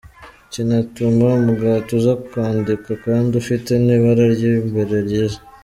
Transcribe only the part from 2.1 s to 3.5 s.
ukandika kandi